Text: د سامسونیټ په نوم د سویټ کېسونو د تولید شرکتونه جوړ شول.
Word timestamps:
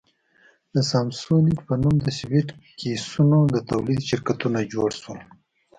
د 0.73 0.75
سامسونیټ 0.91 1.59
په 1.67 1.73
نوم 1.81 1.95
د 2.01 2.07
سویټ 2.19 2.47
کېسونو 2.79 3.39
د 3.53 3.57
تولید 3.69 4.01
شرکتونه 4.09 4.59
جوړ 4.73 4.89
شول. 5.01 5.19